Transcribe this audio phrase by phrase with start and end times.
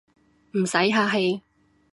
[0.53, 1.43] 唔使客氣